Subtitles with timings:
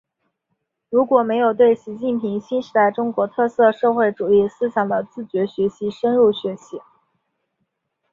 [0.89, 6.81] 如果没有对习近平新时代中国特色社会主义思想的自觉学习深入学习